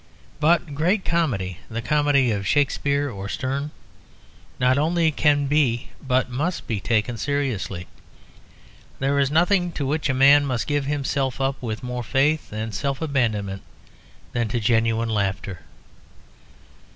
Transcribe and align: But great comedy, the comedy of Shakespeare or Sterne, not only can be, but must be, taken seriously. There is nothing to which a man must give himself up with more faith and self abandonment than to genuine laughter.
But 0.39 0.73
great 0.73 1.05
comedy, 1.05 1.59
the 1.69 1.79
comedy 1.83 2.31
of 2.31 2.47
Shakespeare 2.47 3.07
or 3.11 3.29
Sterne, 3.29 3.69
not 4.59 4.79
only 4.79 5.11
can 5.11 5.45
be, 5.45 5.89
but 6.01 6.27
must 6.27 6.65
be, 6.65 6.79
taken 6.79 7.17
seriously. 7.17 7.85
There 8.97 9.19
is 9.19 9.29
nothing 9.29 9.71
to 9.73 9.85
which 9.85 10.09
a 10.09 10.15
man 10.15 10.43
must 10.43 10.65
give 10.65 10.85
himself 10.87 11.39
up 11.39 11.61
with 11.61 11.83
more 11.83 12.01
faith 12.03 12.51
and 12.51 12.73
self 12.73 12.99
abandonment 12.99 13.61
than 14.33 14.47
to 14.47 14.59
genuine 14.59 15.09
laughter. 15.09 15.59